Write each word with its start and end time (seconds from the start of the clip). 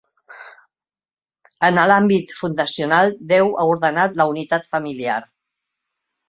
En 1.67 1.77
l'àmbit 1.91 2.33
fundacional, 2.37 3.13
Déu 3.33 3.53
ha 3.53 3.67
ordenat 3.75 4.17
la 4.23 4.27
unitat 4.33 4.67
familiar. 4.73 5.21